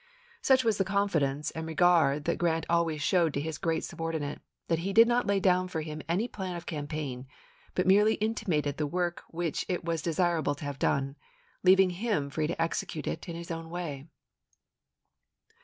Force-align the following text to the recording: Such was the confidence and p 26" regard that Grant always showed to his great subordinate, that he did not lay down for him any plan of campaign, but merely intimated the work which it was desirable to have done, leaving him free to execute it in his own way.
Such 0.41 0.63
was 0.63 0.79
the 0.79 0.83
confidence 0.83 1.51
and 1.51 1.67
p 1.67 1.75
26" 1.75 1.81
regard 1.83 2.25
that 2.25 2.39
Grant 2.39 2.65
always 2.67 3.03
showed 3.03 3.35
to 3.35 3.39
his 3.39 3.59
great 3.59 3.83
subordinate, 3.83 4.41
that 4.67 4.79
he 4.79 4.93
did 4.93 5.07
not 5.07 5.27
lay 5.27 5.39
down 5.39 5.67
for 5.67 5.81
him 5.81 6.01
any 6.09 6.27
plan 6.27 6.55
of 6.55 6.65
campaign, 6.65 7.27
but 7.75 7.85
merely 7.85 8.15
intimated 8.15 8.77
the 8.77 8.87
work 8.87 9.21
which 9.27 9.63
it 9.69 9.85
was 9.85 10.01
desirable 10.01 10.55
to 10.55 10.65
have 10.65 10.79
done, 10.79 11.17
leaving 11.61 11.91
him 11.91 12.31
free 12.31 12.47
to 12.47 12.59
execute 12.59 13.05
it 13.05 13.29
in 13.29 13.35
his 13.35 13.51
own 13.51 13.69
way. 13.69 14.07